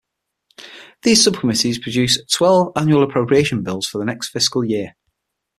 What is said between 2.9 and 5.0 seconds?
appropriation bills for the next fiscal year.